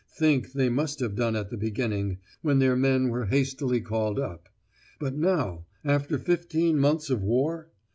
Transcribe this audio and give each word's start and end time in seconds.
Think 0.15 0.53
they 0.53 0.67
must 0.67 0.99
have 0.99 1.13
done 1.15 1.35
at 1.35 1.51
the 1.51 1.57
beginning, 1.57 2.17
when 2.41 2.57
their 2.57 2.75
men 2.75 3.09
were 3.09 3.27
hastily 3.27 3.81
called 3.81 4.17
up. 4.19 4.49
But 4.99 5.13
now, 5.15 5.67
after 5.85 6.17
fifteen 6.17 6.79
months 6.79 7.11
of 7.11 7.21
war? 7.21 7.69